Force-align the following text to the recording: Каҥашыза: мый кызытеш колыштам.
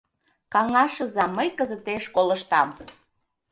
Каҥашыза: 0.53 1.25
мый 1.35 1.49
кызытеш 1.57 2.03
колыштам. 2.15 2.69